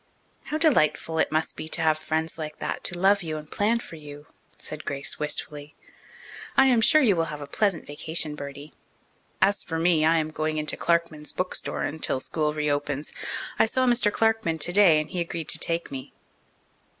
"How 0.45 0.57
delightful 0.57 1.19
it 1.19 1.31
must 1.31 1.55
be 1.55 1.69
to 1.69 1.81
have 1.83 1.95
friends 1.99 2.35
like 2.35 2.57
that 2.57 2.83
to 2.85 2.97
love 2.97 3.21
you 3.21 3.37
and 3.37 3.51
plan 3.51 3.77
for 3.81 3.97
you," 3.97 4.25
said 4.57 4.83
Grace 4.83 5.19
wistfully. 5.19 5.75
"I 6.57 6.65
am 6.65 6.81
sure 6.81 7.03
you 7.03 7.15
will 7.15 7.25
have 7.25 7.39
a 7.39 7.45
pleasant 7.45 7.85
vacation, 7.85 8.33
Bertie. 8.33 8.73
As 9.43 9.61
for 9.61 9.77
me, 9.77 10.03
I 10.03 10.17
am 10.17 10.31
going 10.31 10.57
into 10.57 10.75
Clarkman's 10.75 11.31
bookstore 11.33 11.83
until 11.83 12.19
school 12.19 12.51
reopens. 12.51 13.13
I 13.59 13.67
saw 13.67 13.85
Mr. 13.85 14.11
Clarkman 14.11 14.57
today 14.57 14.99
and 14.99 15.07
he 15.07 15.21
agreed 15.21 15.49
to 15.49 15.59
take 15.59 15.91
me." 15.91 16.13